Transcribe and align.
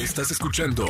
Estás 0.00 0.30
escuchando 0.30 0.86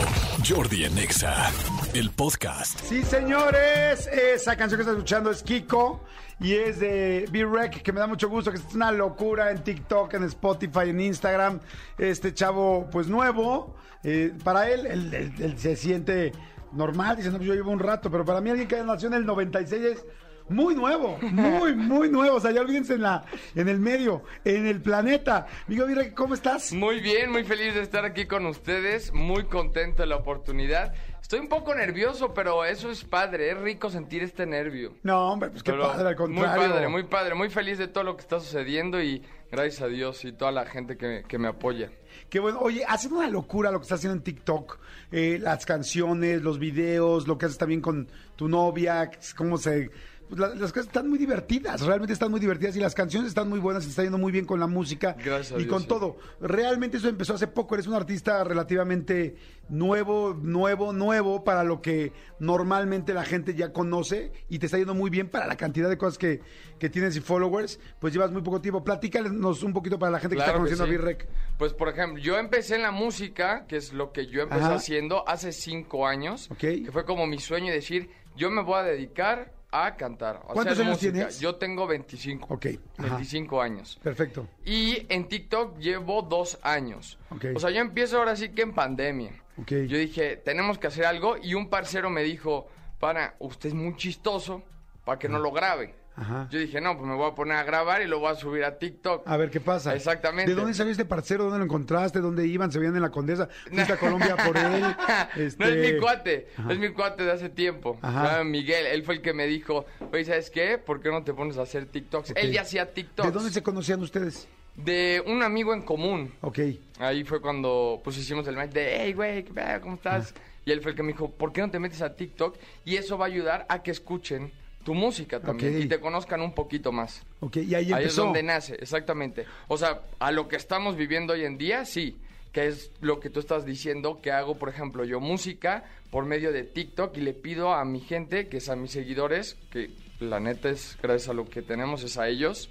Jordi 0.48 0.84
en 0.84 0.96
Exa, 0.96 1.50
el 1.94 2.10
podcast. 2.10 2.78
Sí, 2.80 3.02
señores, 3.02 4.06
esa 4.06 4.54
canción 4.56 4.78
que 4.78 4.82
estás 4.82 4.94
escuchando 4.96 5.30
es 5.30 5.42
Kiko 5.42 6.04
y 6.38 6.52
es 6.54 6.78
de 6.78 7.26
B-Rec, 7.30 7.82
que 7.82 7.92
me 7.92 7.98
da 7.98 8.06
mucho 8.06 8.28
gusto, 8.28 8.52
que 8.52 8.58
es 8.58 8.74
una 8.74 8.92
locura 8.92 9.50
en 9.50 9.64
TikTok, 9.64 10.14
en 10.14 10.24
Spotify, 10.24 10.90
en 10.90 11.00
Instagram. 11.00 11.58
Este 11.98 12.32
chavo, 12.34 12.88
pues 12.92 13.08
nuevo, 13.08 13.74
eh, 14.04 14.32
para 14.44 14.68
él, 14.70 14.86
él, 14.86 15.12
él- 15.12 15.34
él 15.40 15.58
se 15.58 15.74
siente 15.74 16.32
normal, 16.72 17.16
dice, 17.16 17.30
no, 17.30 17.38
pues 17.38 17.48
yo 17.48 17.54
llevo 17.54 17.72
un 17.72 17.80
rato, 17.80 18.10
pero 18.10 18.24
para 18.24 18.40
mí 18.40 18.50
alguien 18.50 18.68
que 18.68 18.82
nació 18.84 19.08
en 19.08 19.14
el 19.14 19.26
96 19.26 19.82
es 19.82 20.04
muy 20.50 20.74
nuevo, 20.74 21.18
muy, 21.22 21.74
muy 21.74 22.10
nuevo. 22.10 22.36
O 22.36 22.40
sea, 22.40 22.50
ya 22.50 22.60
olvídense 22.60 22.94
en, 22.94 23.02
la, 23.02 23.24
en 23.54 23.68
el 23.68 23.80
medio, 23.80 24.22
en 24.44 24.66
el 24.66 24.82
planeta. 24.82 25.46
Amigo 25.66 25.86
B-Rec, 25.86 26.14
¿cómo 26.14 26.34
estás? 26.34 26.72
Muy 26.72 27.00
bien, 27.00 27.30
muy 27.30 27.44
feliz 27.44 27.74
de 27.74 27.82
estar 27.82 28.04
aquí 28.04 28.26
con 28.26 28.46
ustedes, 28.46 29.12
muy 29.12 29.44
contento 29.44 30.02
de 30.02 30.08
la 30.08 30.16
oportunidad. 30.16 30.92
Estoy 31.20 31.40
un 31.40 31.48
poco 31.48 31.74
nervioso, 31.76 32.34
pero 32.34 32.64
eso 32.64 32.90
es 32.90 33.04
padre, 33.04 33.52
es 33.52 33.58
rico 33.58 33.88
sentir 33.88 34.24
este 34.24 34.46
nervio. 34.46 34.94
No, 35.04 35.30
hombre, 35.30 35.50
pues 35.50 35.62
qué 35.62 35.70
Pero 35.70 35.84
padre, 35.84 36.08
al 36.08 36.16
contrario. 36.16 36.60
Muy 36.60 36.68
padre, 36.68 36.88
muy 36.88 37.02
padre, 37.04 37.34
muy 37.36 37.50
feliz 37.50 37.78
de 37.78 37.86
todo 37.86 38.02
lo 38.02 38.16
que 38.16 38.22
está 38.22 38.40
sucediendo 38.40 39.00
y 39.00 39.22
gracias 39.48 39.82
a 39.82 39.86
Dios 39.86 40.24
y 40.24 40.32
toda 40.32 40.50
la 40.50 40.66
gente 40.66 40.96
que, 40.96 41.22
que 41.28 41.38
me 41.38 41.46
apoya. 41.46 41.90
Qué 42.28 42.40
bueno. 42.40 42.58
Oye, 42.58 42.84
ha 42.84 42.98
sido 42.98 43.18
una 43.18 43.28
locura 43.28 43.70
lo 43.70 43.78
que 43.78 43.84
estás 43.84 44.00
haciendo 44.00 44.16
en 44.16 44.24
TikTok. 44.24 44.80
Eh, 45.12 45.38
las 45.40 45.64
canciones, 45.66 46.42
los 46.42 46.58
videos, 46.58 47.28
lo 47.28 47.38
que 47.38 47.46
haces 47.46 47.58
también 47.58 47.80
con 47.80 48.08
tu 48.34 48.48
novia, 48.48 49.08
cómo 49.36 49.56
se... 49.56 49.90
la- 50.36 50.48
las 50.54 50.72
cosas 50.72 50.86
están 50.86 51.08
muy 51.08 51.18
divertidas, 51.18 51.80
realmente 51.82 52.12
están 52.12 52.30
muy 52.30 52.40
divertidas 52.40 52.76
y 52.76 52.80
las 52.80 52.94
canciones 52.94 53.28
están 53.28 53.48
muy 53.48 53.58
buenas 53.60 53.84
y 53.86 53.88
está 53.90 54.02
yendo 54.02 54.18
muy 54.18 54.32
bien 54.32 54.44
con 54.46 54.60
la 54.60 54.66
música 54.66 55.16
Gracias 55.22 55.52
y 55.60 55.64
Dios, 55.64 55.68
con 55.72 55.82
sí. 55.82 55.88
todo. 55.88 56.16
Realmente 56.40 56.96
eso 56.98 57.08
empezó 57.08 57.34
hace 57.34 57.46
poco, 57.46 57.74
eres 57.74 57.86
un 57.86 57.94
artista 57.94 58.42
relativamente 58.44 59.36
nuevo, 59.68 60.34
nuevo, 60.40 60.92
nuevo 60.92 61.44
para 61.44 61.62
lo 61.64 61.80
que 61.80 62.12
normalmente 62.38 63.14
la 63.14 63.24
gente 63.24 63.54
ya 63.54 63.72
conoce 63.72 64.32
y 64.48 64.58
te 64.58 64.66
está 64.66 64.78
yendo 64.78 64.94
muy 64.94 65.10
bien 65.10 65.28
para 65.28 65.46
la 65.46 65.56
cantidad 65.56 65.88
de 65.88 65.96
cosas 65.98 66.18
que, 66.18 66.40
que 66.78 66.88
tienes 66.90 67.16
y 67.16 67.20
followers, 67.20 67.78
pues 67.98 68.12
llevas 68.12 68.30
muy 68.32 68.42
poco 68.42 68.60
tiempo. 68.60 68.82
Platícanos 68.82 69.62
un 69.62 69.72
poquito 69.72 69.98
para 69.98 70.12
la 70.12 70.18
gente 70.20 70.36
que 70.36 70.40
está 70.42 70.52
conociendo 70.54 70.84
sí. 70.86 70.90
a 70.90 70.96
B-Rec. 70.96 71.28
Pues 71.58 71.72
por 71.72 71.88
ejemplo, 71.88 72.20
yo 72.22 72.38
empecé 72.38 72.76
en 72.76 72.82
la 72.82 72.90
música, 72.90 73.66
que 73.66 73.76
es 73.76 73.92
lo 73.92 74.12
que 74.12 74.26
yo 74.26 74.42
empecé 74.42 74.62
Ajá. 74.64 74.74
haciendo 74.74 75.28
hace 75.28 75.52
cinco 75.52 76.06
años, 76.06 76.48
que 76.58 76.88
fue 76.92 77.04
como 77.04 77.26
mi 77.26 77.38
sueño 77.38 77.72
decir, 77.72 78.10
yo 78.36 78.50
me 78.50 78.62
voy 78.62 78.78
a 78.78 78.82
dedicar 78.82 79.52
a 79.72 79.96
cantar. 79.96 80.36
a 80.36 80.40
¿Cuántos 80.40 80.72
hacer 80.72 80.84
años 80.84 80.96
música. 80.96 81.12
tienes? 81.12 81.40
Yo 81.40 81.54
tengo 81.56 81.86
25. 81.86 82.46
Ok, 82.54 82.66
ajá. 82.98 83.08
25 83.16 83.60
años. 83.62 83.98
Perfecto. 84.02 84.48
Y 84.64 85.06
en 85.08 85.28
TikTok 85.28 85.78
llevo 85.78 86.22
dos 86.22 86.58
años. 86.62 87.18
Ok. 87.30 87.46
O 87.54 87.60
sea, 87.60 87.70
yo 87.70 87.80
empiezo 87.80 88.18
ahora 88.18 88.36
sí 88.36 88.50
que 88.50 88.62
en 88.62 88.74
pandemia. 88.74 89.32
Ok. 89.58 89.70
Yo 89.88 89.98
dije, 89.98 90.36
tenemos 90.36 90.78
que 90.78 90.86
hacer 90.88 91.04
algo. 91.04 91.36
Y 91.42 91.54
un 91.54 91.68
parcero 91.68 92.10
me 92.10 92.22
dijo, 92.22 92.66
para, 92.98 93.36
usted 93.38 93.68
es 93.70 93.74
muy 93.74 93.94
chistoso 93.96 94.62
para 95.04 95.18
que 95.18 95.28
no 95.28 95.38
lo 95.38 95.52
grabe. 95.52 95.94
Ajá. 96.20 96.48
Yo 96.50 96.58
dije, 96.58 96.80
no, 96.80 96.96
pues 96.96 97.08
me 97.08 97.14
voy 97.16 97.30
a 97.30 97.34
poner 97.34 97.56
a 97.56 97.62
grabar 97.64 98.02
y 98.02 98.06
lo 98.06 98.18
voy 98.18 98.30
a 98.30 98.34
subir 98.34 98.62
a 98.64 98.78
TikTok. 98.78 99.26
A 99.26 99.36
ver 99.38 99.50
qué 99.50 99.58
pasa. 99.60 99.94
Exactamente. 99.94 100.50
¿De 100.54 100.54
dónde 100.60 100.74
salió 100.74 100.92
este 100.92 101.04
parcero? 101.06 101.44
¿Dónde 101.44 101.58
lo 101.58 101.64
encontraste? 101.64 102.20
¿Dónde 102.20 102.46
iban? 102.46 102.70
¿Se 102.70 102.78
veían 102.78 102.94
en 102.94 103.02
la 103.02 103.10
Condesa? 103.10 103.48
¿Fuiste 103.68 103.92
a 103.92 103.96
Colombia 103.96 104.36
por 104.36 104.56
él? 104.56 104.84
Este- 105.36 105.64
No 105.64 105.70
es 105.70 105.92
mi 105.94 105.98
cuate, 105.98 106.48
es 106.68 106.78
mi 106.78 106.88
cuate 106.90 107.24
de 107.24 107.32
hace 107.32 107.48
tiempo. 107.48 107.98
Ajá. 108.02 108.44
Miguel, 108.44 108.86
él 108.86 109.02
fue 109.02 109.14
el 109.14 109.22
que 109.22 109.32
me 109.32 109.46
dijo, 109.46 109.86
oye, 110.12 110.24
¿sabes 110.24 110.50
qué? 110.50 110.76
¿Por 110.78 111.00
qué 111.00 111.10
no 111.10 111.24
te 111.24 111.32
pones 111.32 111.56
a 111.58 111.62
hacer 111.62 111.86
TikToks? 111.86 112.32
Ok. 112.32 112.36
Él 112.38 112.52
ya 112.52 112.62
hacía 112.62 112.92
TikToks. 112.92 113.26
¿De 113.28 113.32
dónde 113.32 113.50
se 113.50 113.62
conocían 113.62 114.00
ustedes? 114.02 114.46
De 114.76 115.22
un 115.26 115.42
amigo 115.42 115.72
en 115.74 115.82
común. 115.82 116.32
Ok. 116.42 116.58
Ahí 116.98 117.24
fue 117.24 117.40
cuando 117.40 118.00
pues 118.04 118.16
hicimos 118.18 118.46
el 118.46 118.56
match 118.56 118.70
de, 118.72 118.98
hey, 119.00 119.12
güey. 119.14 119.44
¿Cómo 119.80 119.94
estás? 119.96 120.34
Y 120.64 120.70
él 120.72 120.80
fue 120.82 120.90
el 120.92 120.96
que 120.96 121.02
me 121.02 121.12
dijo, 121.12 121.30
¿por 121.30 121.52
qué 121.52 121.60
no 121.62 121.70
te 121.70 121.78
metes 121.78 122.02
a 122.02 122.14
TikTok? 122.14 122.56
Y 122.84 122.96
eso 122.96 123.16
va 123.16 123.24
a 123.24 123.28
ayudar 123.28 123.66
a 123.68 123.82
que 123.82 123.90
escuchen 123.90 124.52
tu 124.84 124.94
música 124.94 125.40
también 125.40 125.76
Ok. 125.76 125.82
y 125.84 125.88
te 125.88 126.00
conozcan 126.00 126.40
un 126.40 126.54
poquito 126.54 126.90
más. 126.92 127.22
Ok, 127.40 127.58
y 127.58 127.74
ahí 127.74 127.92
Ahí 127.92 128.04
es 128.06 128.16
donde 128.16 128.42
nace, 128.42 128.74
exactamente. 128.76 129.44
O 129.68 129.76
sea, 129.76 130.00
a 130.18 130.30
lo 130.32 130.48
que 130.48 130.56
estamos 130.56 130.96
viviendo 130.96 131.32
hoy 131.34 131.44
en 131.44 131.58
día, 131.58 131.84
sí. 131.84 132.16
Que 132.52 132.66
es 132.66 132.90
lo 133.00 133.20
que 133.20 133.30
tú 133.30 133.38
estás 133.38 133.64
diciendo, 133.64 134.20
que 134.20 134.32
hago, 134.32 134.58
por 134.58 134.68
ejemplo, 134.68 135.04
yo 135.04 135.20
música 135.20 135.84
por 136.10 136.24
medio 136.24 136.50
de 136.50 136.64
TikTok 136.64 137.16
y 137.16 137.20
le 137.20 137.32
pido 137.32 137.72
a 137.72 137.84
mi 137.84 138.00
gente, 138.00 138.48
que 138.48 138.56
es 138.56 138.68
a 138.68 138.74
mis 138.74 138.90
seguidores, 138.90 139.56
que 139.70 139.90
la 140.18 140.40
neta 140.40 140.68
es 140.68 140.98
gracias 141.00 141.28
a 141.28 141.32
lo 141.32 141.48
que 141.48 141.62
tenemos, 141.62 142.02
es 142.02 142.18
a 142.18 142.26
ellos. 142.28 142.68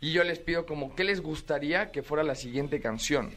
Y 0.00 0.12
yo 0.12 0.24
les 0.24 0.38
pido 0.38 0.64
como, 0.64 0.94
¿qué 0.94 1.04
les 1.04 1.20
gustaría 1.20 1.90
que 1.90 2.02
fuera 2.02 2.22
la 2.24 2.36
siguiente 2.36 2.80
canción? 2.80 3.34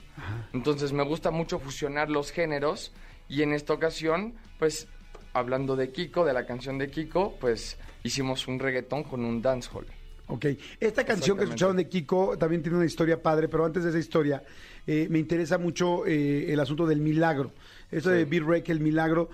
Entonces 0.53 0.94
me 0.94 1.03
gusta 1.03 1.29
mucho 1.31 1.59
fusionar 1.59 2.09
los 2.09 2.31
géneros 2.31 2.94
y 3.28 3.41
en 3.41 3.51
esta 3.51 3.73
ocasión, 3.73 4.35
pues, 4.59 4.88
hablando 5.34 5.75
de 5.75 5.92
Kiko, 5.92 6.25
de 6.25 6.34
la 6.34 6.46
canción 6.46 6.78
de 6.78 6.90
Kiko, 6.90 7.38
pues 7.40 7.78
hicimos 8.03 8.47
un 8.47 8.59
reggaetón 8.59 9.03
con 9.03 9.24
un 9.24 9.42
dancehall. 9.42 9.86
Ok. 10.28 10.46
Esta 10.80 11.03
canción 11.03 11.38
que 11.38 11.44
escucharon 11.44 11.75
de 11.75 11.90
Kiko 11.90 12.38
también 12.38 12.62
tiene 12.62 12.78
una 12.78 12.86
historia 12.86 13.22
padre, 13.22 13.50
pero 13.50 13.66
antes 13.66 13.84
de 13.84 13.90
esa 13.90 14.00
historia, 14.00 14.41
eh, 14.88 15.08
me 15.09 15.20
interesa 15.20 15.58
mucho 15.58 16.06
eh, 16.06 16.52
el 16.52 16.59
asunto 16.59 16.86
del 16.88 17.02
milagro. 17.02 17.52
Esto 17.91 18.09
de 18.12 18.24
B-Rec, 18.24 18.70
el 18.70 18.80
milagro. 18.80 19.30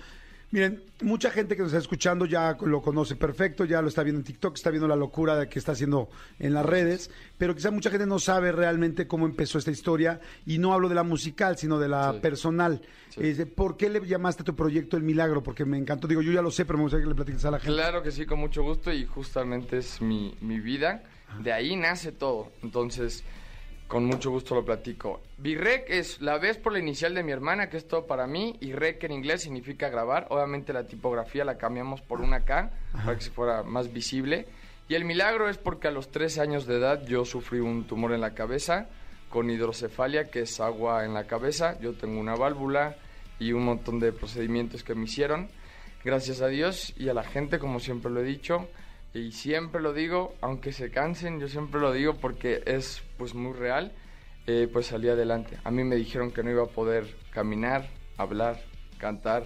Miren, 0.50 0.82
mucha 1.02 1.30
gente 1.30 1.56
que 1.56 1.62
nos 1.62 1.72
está 1.72 1.78
escuchando 1.78 2.24
ya 2.24 2.56
lo 2.62 2.80
conoce 2.80 3.16
perfecto, 3.16 3.66
ya 3.66 3.82
lo 3.82 3.88
está 3.88 4.02
viendo 4.02 4.20
en 4.20 4.24
TikTok, 4.24 4.54
está 4.56 4.70
viendo 4.70 4.88
la 4.88 4.96
locura 4.96 5.36
de 5.36 5.46
que 5.46 5.58
está 5.58 5.72
haciendo 5.72 6.08
en 6.38 6.54
las 6.54 6.64
redes, 6.64 7.10
pero 7.36 7.54
quizá 7.54 7.70
mucha 7.70 7.90
gente 7.90 8.06
no 8.06 8.18
sabe 8.18 8.50
realmente 8.50 9.06
cómo 9.06 9.26
empezó 9.26 9.58
esta 9.58 9.70
historia 9.70 10.20
y 10.46 10.56
no 10.56 10.72
hablo 10.72 10.88
de 10.88 10.94
la 10.94 11.02
musical, 11.02 11.58
sino 11.58 11.78
de 11.78 11.88
la 11.88 12.14
Sí. 12.14 12.20
personal. 12.20 12.80
Sí. 13.10 13.44
¿Por 13.44 13.76
qué 13.76 13.90
le 13.90 14.00
llamaste 14.06 14.40
a 14.42 14.44
tu 14.46 14.56
proyecto 14.56 14.96
El 14.96 15.02
Milagro? 15.02 15.42
Porque 15.42 15.66
me 15.66 15.76
encantó, 15.76 16.08
digo, 16.08 16.22
yo 16.22 16.32
ya 16.32 16.40
lo 16.40 16.50
sé, 16.50 16.64
pero 16.64 16.78
me 16.78 16.84
gustaría 16.84 17.04
que 17.04 17.10
le 17.10 17.14
platiques 17.14 17.44
a 17.44 17.50
la 17.50 17.58
gente. 17.60 17.74
Claro 17.74 18.02
que 18.02 18.10
sí, 18.10 18.24
con 18.24 18.38
mucho 18.38 18.62
gusto 18.62 18.90
y 18.90 19.04
justamente 19.04 19.76
es 19.78 20.00
mi, 20.00 20.34
mi 20.40 20.60
vida. 20.60 21.02
De 21.42 21.52
ahí 21.52 21.76
nace 21.76 22.10
todo. 22.10 22.50
Entonces, 22.62 23.22
con 23.88 24.04
mucho 24.04 24.30
gusto 24.30 24.54
lo 24.54 24.64
platico. 24.64 25.22
Virrec 25.38 25.88
es 25.88 26.20
la 26.20 26.38
vez 26.38 26.58
por 26.58 26.72
la 26.72 26.78
inicial 26.78 27.14
de 27.14 27.22
mi 27.22 27.32
hermana, 27.32 27.70
que 27.70 27.78
es 27.78 27.88
todo 27.88 28.06
para 28.06 28.26
mí, 28.26 28.56
y 28.60 28.72
rec 28.72 29.02
en 29.04 29.12
inglés 29.12 29.42
significa 29.42 29.88
grabar. 29.88 30.26
Obviamente 30.28 30.74
la 30.74 30.86
tipografía 30.86 31.44
la 31.44 31.56
cambiamos 31.56 32.02
por 32.02 32.20
una 32.20 32.44
K 32.44 32.70
para 32.92 33.16
que 33.16 33.24
se 33.24 33.30
fuera 33.30 33.62
más 33.62 33.92
visible. 33.92 34.46
Y 34.88 34.94
el 34.94 35.04
milagro 35.04 35.48
es 35.48 35.58
porque 35.58 35.88
a 35.88 35.90
los 35.90 36.10
13 36.10 36.42
años 36.42 36.66
de 36.66 36.76
edad 36.76 37.04
yo 37.06 37.24
sufrí 37.24 37.60
un 37.60 37.86
tumor 37.86 38.12
en 38.12 38.20
la 38.20 38.34
cabeza 38.34 38.88
con 39.30 39.50
hidrocefalia, 39.50 40.30
que 40.30 40.40
es 40.40 40.60
agua 40.60 41.04
en 41.04 41.14
la 41.14 41.26
cabeza. 41.26 41.78
Yo 41.80 41.94
tengo 41.94 42.20
una 42.20 42.34
válvula 42.34 42.96
y 43.38 43.52
un 43.52 43.64
montón 43.64 44.00
de 44.00 44.12
procedimientos 44.12 44.84
que 44.84 44.94
me 44.94 45.04
hicieron. 45.04 45.48
Gracias 46.04 46.40
a 46.42 46.48
Dios 46.48 46.94
y 46.96 47.08
a 47.08 47.14
la 47.14 47.24
gente, 47.24 47.58
como 47.58 47.80
siempre 47.80 48.10
lo 48.10 48.20
he 48.20 48.24
dicho, 48.24 48.68
y 49.14 49.32
siempre 49.32 49.80
lo 49.80 49.92
digo, 49.92 50.34
aunque 50.40 50.72
se 50.72 50.90
cansen, 50.90 51.40
yo 51.40 51.48
siempre 51.48 51.80
lo 51.80 51.92
digo 51.92 52.14
porque 52.14 52.62
es 52.66 53.02
pues 53.16 53.34
muy 53.34 53.52
real, 53.52 53.92
eh, 54.46 54.68
pues 54.72 54.86
salí 54.86 55.08
adelante. 55.08 55.58
A 55.64 55.70
mí 55.70 55.84
me 55.84 55.96
dijeron 55.96 56.30
que 56.30 56.42
no 56.42 56.50
iba 56.50 56.64
a 56.64 56.68
poder 56.68 57.16
caminar, 57.30 57.88
hablar, 58.16 58.62
cantar, 58.98 59.44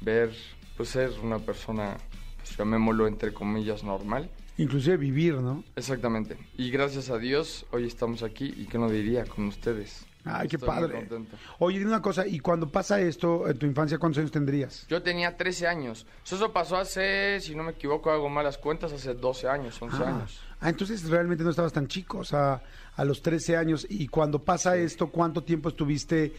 ver, 0.00 0.32
pues 0.76 0.90
ser 0.90 1.10
una 1.22 1.38
persona, 1.38 1.96
pues 2.38 2.56
llamémoslo 2.56 3.06
entre 3.06 3.32
comillas, 3.32 3.82
normal. 3.82 4.30
Inclusive 4.58 4.98
vivir, 4.98 5.34
¿no? 5.34 5.64
Exactamente. 5.76 6.36
Y 6.58 6.70
gracias 6.70 7.10
a 7.10 7.18
Dios, 7.18 7.66
hoy 7.72 7.86
estamos 7.86 8.22
aquí 8.22 8.52
y 8.56 8.66
que 8.66 8.78
no 8.78 8.90
diría 8.90 9.24
con 9.24 9.46
ustedes. 9.46 10.06
Ay, 10.24 10.46
qué 10.48 10.56
Estoy 10.56 10.68
muy 10.70 10.80
padre. 10.80 10.94
contento. 11.08 11.36
Oye, 11.58 11.78
dime 11.78 11.90
una 11.90 12.00
cosa, 12.02 12.26
¿y 12.26 12.38
cuando 12.38 12.68
pasa 12.70 13.00
esto 13.00 13.48
en 13.48 13.58
tu 13.58 13.66
infancia, 13.66 13.98
cuántos 13.98 14.18
años 14.20 14.30
tendrías? 14.30 14.86
Yo 14.88 15.02
tenía 15.02 15.36
13 15.36 15.66
años. 15.66 16.06
Eso 16.24 16.52
pasó 16.52 16.76
hace, 16.76 17.40
si 17.40 17.54
no 17.56 17.62
me 17.64 17.72
equivoco, 17.72 18.10
hago 18.10 18.28
malas 18.28 18.56
cuentas, 18.58 18.92
hace 18.92 19.14
12 19.14 19.48
años, 19.48 19.80
11 19.82 19.96
Ah, 20.02 20.08
años. 20.08 20.40
ah, 20.60 20.68
entonces 20.68 21.08
realmente 21.10 21.42
no 21.42 21.50
estabas 21.50 21.72
tan 21.72 21.88
chico, 21.88 22.18
o 22.18 22.24
sea, 22.24 22.62
a 22.96 23.04
los 23.04 23.20
13 23.22 23.56
años. 23.56 23.84
Y 23.90 24.06
cuando 24.08 24.38
pasa 24.38 24.76
esto, 24.76 25.08
¿cuánto 25.08 25.42
tiempo 25.42 25.70
estuviste, 25.70 26.32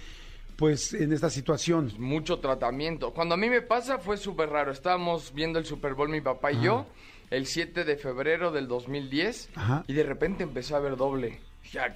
pues, 0.55 0.93
en 0.93 1.11
esta 1.11 1.29
situación? 1.29 1.91
Mucho 1.99 2.39
tratamiento. 2.39 3.11
Cuando 3.13 3.35
a 3.35 3.37
mí 3.37 3.49
me 3.49 3.61
pasa 3.61 3.97
fue 3.97 4.15
súper 4.15 4.49
raro. 4.49 4.71
Estábamos 4.71 5.33
viendo 5.33 5.59
el 5.59 5.65
Super 5.65 5.93
Bowl 5.93 6.07
mi 6.09 6.21
papá 6.21 6.53
y 6.53 6.61
yo 6.61 6.85
el 7.31 7.47
7 7.47 7.83
de 7.83 7.97
febrero 7.97 8.51
del 8.51 8.67
2010 8.69 9.49
Ajá. 9.55 9.83
y 9.87 9.93
de 9.93 10.03
repente 10.03 10.43
empecé 10.43 10.73
a 10.75 10.79
ver 10.79 10.95
doble. 10.95 11.41
Dije, 11.63 11.79
ah, 11.79 11.91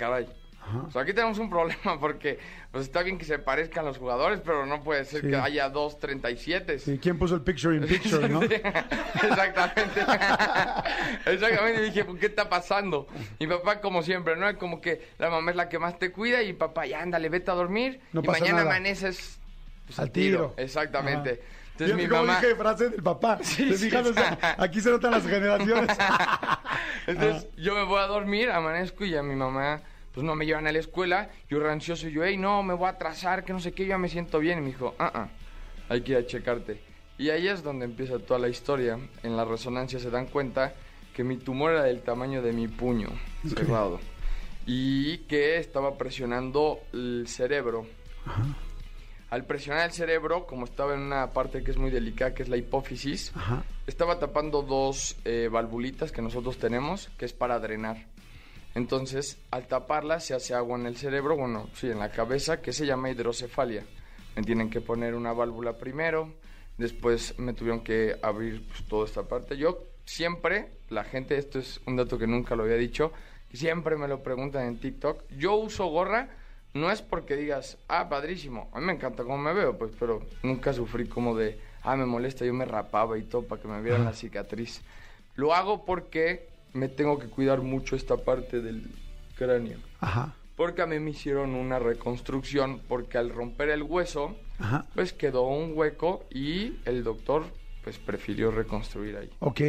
O 0.88 0.92
sea, 0.92 1.02
aquí 1.04 1.14
tenemos 1.14 1.38
un 1.40 1.50
problema 1.50 1.98
porque 2.00 2.40
pues 2.72 2.86
está 2.86 3.02
bien 3.04 3.18
que 3.18 3.26
se 3.26 3.40
parezcan 3.40 3.86
los 3.86 3.98
jugadores, 3.98 4.42
pero 4.44 4.66
no 4.66 4.84
puede 4.84 5.06
ser 5.06 5.22
Sí. 5.22 5.28
que 5.30 5.36
haya 5.36 5.70
dos 5.70 6.00
37. 6.00 6.80
Sí, 6.80 7.00
¿Quién 7.00 7.18
puso 7.18 7.36
el 7.36 7.42
picture 7.42 7.76
in 7.78 7.86
picture, 7.86 8.28
no? 8.28 8.42
Exactamente. 9.24 10.02
Exactamente. 11.26 11.82
Y 11.82 11.86
dije, 11.86 12.06
¿por 12.06 12.20
qué 12.20 12.26
está 12.28 12.50
pasando? 12.50 13.08
Mi 13.40 13.48
papá, 13.48 13.80
como 13.82 14.02
siempre, 14.04 14.36
¿no? 14.36 14.58
Como 14.58 14.82
que 14.82 15.08
la 15.18 15.30
mamá 15.30 15.52
es 15.52 15.58
la 15.58 15.70
que 15.70 15.80
más 15.80 15.98
te 16.00 16.12
cuida 16.12 16.42
y 16.44 16.54
papá, 16.54 16.86
ya 16.86 17.02
ándale, 17.02 17.30
vete 17.30 17.52
a 17.52 17.54
dormir. 17.56 18.00
No 18.14 18.22
y 18.24 18.28
mañana 18.28 18.64
nada. 18.64 18.72
amaneces 18.76 19.40
pues, 19.86 20.00
Al 20.00 20.12
tiro. 20.12 20.54
Exactamente. 20.58 21.30
Ajá. 21.32 21.42
Entonces 21.74 21.96
mi 21.96 22.08
cómo 22.08 22.24
mamá. 22.26 22.40
dije 22.42 22.56
frase 22.56 22.90
del 22.90 23.04
papá. 23.04 23.38
Sí, 23.44 23.70
¿Te 23.70 23.78
sí. 23.78 23.96
O 23.96 24.14
sea, 24.14 24.56
aquí 24.58 24.82
se 24.82 24.90
notan 24.90 25.12
las 25.12 25.24
generaciones. 25.28 25.96
Entonces 27.06 27.48
yo 27.56 27.76
me 27.76 27.84
voy 27.84 28.00
a 28.00 28.08
dormir, 28.08 28.50
amanezco 28.50 29.06
y 29.06 29.12
ya 29.12 29.22
mi 29.24 29.36
mamá 29.36 29.82
pues 30.18 30.26
no 30.26 30.34
me 30.34 30.48
llevan 30.48 30.66
a 30.66 30.72
la 30.72 30.80
escuela, 30.80 31.30
yo 31.48 31.60
era 31.60 31.72
ansioso, 31.72 32.08
yo, 32.08 32.26
hey, 32.26 32.38
no, 32.38 32.64
me 32.64 32.74
voy 32.74 32.88
a 32.88 32.94
atrasar, 32.94 33.46
que 33.46 33.54
no 33.54 33.60
sé 33.60 33.74
qué, 33.74 33.84
yo 33.84 33.90
ya 33.90 33.98
me 34.00 34.10
siento 34.10 34.40
bien. 34.40 34.58
Y 34.58 34.62
me 34.62 34.68
dijo, 34.70 34.96
ah, 34.98 35.12
ah, 35.14 35.28
hay 35.90 36.02
que 36.02 36.14
ir 36.14 36.18
a 36.18 36.26
checarte. 36.26 36.82
Y 37.20 37.30
ahí 37.30 37.48
es 37.48 37.62
donde 37.62 37.86
empieza 37.86 38.18
toda 38.18 38.40
la 38.40 38.50
historia. 38.50 38.98
En 39.22 39.38
la 39.38 39.46
resonancia 39.46 40.00
se 40.00 40.10
dan 40.10 40.26
cuenta 40.26 40.74
que 41.14 41.24
mi 41.24 41.38
tumor 41.38 41.74
era 41.74 41.84
del 41.84 42.02
tamaño 42.02 42.42
de 42.42 42.52
mi 42.52 42.68
puño 42.68 43.10
cerrado. 43.48 44.00
Y 44.66 45.20
que 45.28 45.58
estaba 45.58 46.00
presionando 46.00 46.80
el 46.94 47.28
cerebro. 47.28 47.86
Al 49.30 49.46
presionar 49.46 49.86
el 49.86 49.92
cerebro, 49.92 50.48
como 50.48 50.66
estaba 50.66 50.96
en 50.96 51.02
una 51.02 51.30
parte 51.30 51.64
que 51.64 51.70
es 51.70 51.78
muy 51.78 51.92
delicada, 51.92 52.34
que 52.34 52.42
es 52.42 52.50
la 52.50 52.58
hipófisis, 52.58 53.34
Ajá. 53.36 53.64
estaba 53.86 54.18
tapando 54.18 54.64
dos 54.64 55.16
eh, 55.26 55.48
valvulitas 55.52 56.12
que 56.12 56.24
nosotros 56.24 56.58
tenemos, 56.58 57.08
que 57.20 57.26
es 57.26 57.34
para 57.34 57.60
drenar. 57.60 58.08
Entonces, 58.78 59.40
al 59.50 59.66
taparlas 59.66 60.24
se 60.26 60.36
hace 60.36 60.54
agua 60.54 60.78
en 60.78 60.86
el 60.86 60.98
cerebro, 60.98 61.36
bueno, 61.36 61.68
sí, 61.74 61.90
en 61.90 61.98
la 61.98 62.12
cabeza, 62.12 62.62
que 62.62 62.72
se 62.72 62.86
llama 62.86 63.10
hidrocefalia. 63.10 63.84
Me 64.36 64.44
tienen 64.44 64.70
que 64.70 64.82
poner 64.82 65.16
una 65.16 65.34
válvula 65.34 65.80
primero, 65.80 66.32
después 66.78 67.40
me 67.40 67.54
tuvieron 67.54 67.84
que 67.84 68.16
abrir 68.22 68.68
pues, 68.68 68.88
toda 68.88 69.06
esta 69.06 69.24
parte. 69.24 69.58
Yo 69.58 69.80
siempre, 70.06 70.70
la 70.90 71.04
gente, 71.04 71.40
esto 71.40 71.58
es 71.58 71.82
un 71.88 71.96
dato 71.96 72.20
que 72.20 72.28
nunca 72.28 72.56
lo 72.56 72.66
había 72.66 72.76
dicho, 72.76 73.12
siempre 73.52 73.98
me 73.98 74.08
lo 74.08 74.22
preguntan 74.22 74.68
en 74.68 74.80
TikTok, 74.80 75.24
yo 75.36 75.56
uso 75.56 75.88
gorra, 75.88 76.30
no 76.76 76.92
es 76.92 77.02
porque 77.02 77.36
digas, 77.36 77.80
ah, 77.88 78.08
padrísimo, 78.08 78.70
a 78.74 78.80
mí 78.80 78.86
me 78.86 78.94
encanta 78.94 79.24
cómo 79.24 79.40
me 79.40 79.54
veo, 79.54 79.76
pues, 79.76 79.92
pero 80.00 80.22
nunca 80.44 80.72
sufrí 80.72 81.08
como 81.08 81.36
de, 81.36 81.60
ah, 81.82 81.96
me 81.96 82.06
molesta, 82.06 82.46
yo 82.46 82.54
me 82.54 82.66
rapaba 82.66 83.18
y 83.18 83.24
todo 83.24 83.42
para 83.42 83.60
que 83.60 83.68
me 83.68 83.82
vieran 83.82 84.06
la 84.06 84.14
cicatriz. 84.14 84.84
Lo 85.34 85.56
hago 85.56 85.84
porque 85.84 86.57
me 86.74 86.88
tengo 86.90 87.20
que 87.20 87.28
cuidar 87.28 87.62
mucho 87.62 87.96
esta 87.96 88.18
parte 88.18 88.62
del 88.62 88.84
cráneo. 89.36 89.80
Ajá. 90.00 90.34
Porque 90.56 90.82
a 90.82 90.86
mí 90.88 91.00
me 91.00 91.12
hicieron 91.12 91.54
una 91.54 91.78
reconstrucción, 91.80 92.82
porque 92.88 93.18
al 93.18 93.30
romper 93.30 93.70
el 93.70 93.84
hueso, 93.84 94.36
Ajá. 94.60 94.86
pues 94.96 95.14
quedó 95.14 95.44
un 95.48 95.74
hueco 95.76 96.26
y 96.32 96.74
el 96.86 97.04
doctor 97.04 97.44
pues 97.84 98.00
prefirió 98.00 98.52
reconstruir 98.52 99.18
ahí. 99.18 99.30
Ok. 99.40 99.62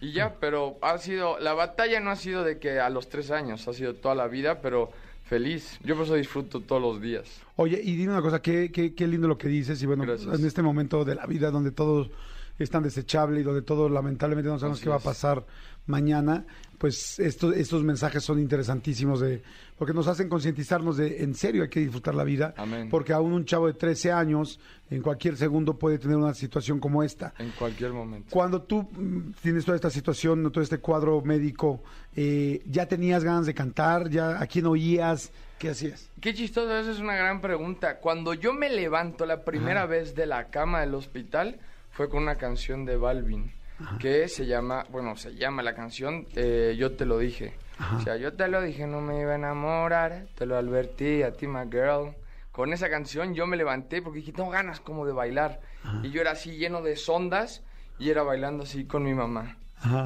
Y 0.00 0.12
ya, 0.12 0.36
pero 0.40 0.76
ha 0.80 0.96
sido, 0.98 1.38
la 1.40 1.54
batalla 1.54 1.98
no 1.98 2.10
ha 2.10 2.16
sido 2.16 2.44
de 2.44 2.58
que 2.58 2.78
a 2.78 2.88
los 2.88 3.08
tres 3.08 3.32
años, 3.32 3.66
ha 3.66 3.72
sido 3.72 3.94
toda 3.96 4.14
la 4.14 4.28
vida, 4.28 4.60
pero 4.62 4.90
feliz. 5.24 5.78
Yo 5.82 5.96
por 5.96 6.04
eso 6.04 6.14
disfruto 6.14 6.60
todos 6.60 6.80
los 6.80 7.00
días. 7.02 7.40
Oye, 7.56 7.80
y 7.82 7.96
dime 7.96 8.12
una 8.12 8.22
cosa, 8.22 8.40
qué, 8.40 8.70
qué, 8.72 8.94
qué 8.94 9.06
lindo 9.08 9.26
lo 9.26 9.36
que 9.36 9.48
dices. 9.48 9.82
Y 9.82 9.86
bueno, 9.86 10.04
Gracias. 10.04 10.38
en 10.38 10.46
este 10.46 10.62
momento 10.62 11.04
de 11.04 11.16
la 11.16 11.26
vida 11.26 11.50
donde 11.50 11.72
todo 11.72 12.08
es 12.58 12.70
tan 12.70 12.82
desechable 12.82 13.40
y 13.40 13.42
donde 13.42 13.62
todo 13.62 13.88
lamentablemente 13.88 14.50
no 14.50 14.58
sabemos 14.58 14.78
Así 14.78 14.84
qué 14.84 14.90
va 14.90 14.96
a 14.96 15.00
pasar 15.00 15.44
mañana, 15.88 16.44
pues 16.76 17.18
estos, 17.18 17.56
estos 17.56 17.82
mensajes 17.82 18.22
son 18.22 18.38
interesantísimos 18.38 19.20
de 19.20 19.42
porque 19.76 19.94
nos 19.94 20.06
hacen 20.06 20.28
concientizarnos 20.28 20.96
de 20.96 21.22
en 21.22 21.34
serio 21.34 21.62
hay 21.62 21.68
que 21.68 21.80
disfrutar 21.80 22.14
la 22.14 22.24
vida. 22.24 22.54
Amén. 22.56 22.88
Porque 22.90 23.12
aún 23.12 23.32
un 23.32 23.44
chavo 23.44 23.66
de 23.66 23.72
13 23.72 24.12
años 24.12 24.60
en 24.90 25.02
cualquier 25.02 25.36
segundo 25.36 25.78
puede 25.78 25.98
tener 25.98 26.16
una 26.16 26.34
situación 26.34 26.78
como 26.78 27.02
esta. 27.02 27.32
En 27.38 27.50
cualquier 27.52 27.92
momento. 27.92 28.28
Cuando 28.30 28.62
tú 28.62 28.82
mm, 28.82 29.32
tienes 29.42 29.64
toda 29.64 29.76
esta 29.76 29.90
situación, 29.90 30.50
todo 30.52 30.62
este 30.62 30.78
cuadro 30.78 31.20
médico, 31.22 31.82
eh, 32.14 32.62
¿ya 32.66 32.86
tenías 32.86 33.24
ganas 33.24 33.46
de 33.46 33.54
cantar? 33.54 34.08
¿Ya 34.10 34.40
a 34.40 34.46
quién 34.46 34.66
oías? 34.66 35.32
¿Qué 35.58 35.70
hacías? 35.70 36.10
Qué 36.20 36.34
chistoso, 36.34 36.76
esa 36.76 36.92
es 36.92 37.00
una 37.00 37.16
gran 37.16 37.40
pregunta. 37.40 37.98
Cuando 37.98 38.34
yo 38.34 38.52
me 38.52 38.68
levanto 38.68 39.26
la 39.26 39.44
primera 39.44 39.86
vez 39.86 40.14
de 40.14 40.26
la 40.26 40.48
cama 40.50 40.80
del 40.80 40.94
hospital 40.94 41.58
fue 41.98 42.08
con 42.08 42.22
una 42.22 42.36
canción 42.36 42.84
de 42.84 42.96
Balvin 42.96 43.52
que 43.98 44.28
se 44.28 44.46
llama, 44.46 44.86
bueno, 44.88 45.16
se 45.16 45.34
llama 45.34 45.64
la 45.64 45.74
canción 45.74 46.28
eh, 46.36 46.76
Yo 46.78 46.92
te 46.92 47.04
lo 47.04 47.18
dije. 47.18 47.56
O 47.96 48.00
sea, 48.02 48.16
yo 48.16 48.34
te 48.34 48.46
lo 48.46 48.62
dije, 48.62 48.86
no 48.86 49.00
me 49.00 49.20
iba 49.20 49.32
a 49.32 49.34
enamorar, 49.34 50.28
te 50.36 50.46
lo 50.46 50.56
advertí 50.56 51.24
a 51.24 51.32
ti, 51.32 51.48
my 51.48 51.68
girl. 51.68 52.14
Con 52.52 52.72
esa 52.72 52.88
canción 52.88 53.34
yo 53.34 53.48
me 53.48 53.56
levanté 53.56 54.00
porque 54.00 54.20
dije, 54.20 54.30
tengo 54.30 54.48
ganas 54.48 54.78
como 54.78 55.06
de 55.06 55.12
bailar. 55.12 55.60
Y 56.04 56.10
yo 56.10 56.20
era 56.20 56.30
así 56.30 56.56
lleno 56.56 56.82
de 56.82 56.94
sondas 56.94 57.64
y 57.98 58.10
era 58.10 58.22
bailando 58.22 58.62
así 58.62 58.84
con 58.84 59.02
mi 59.02 59.14
mamá, 59.14 59.58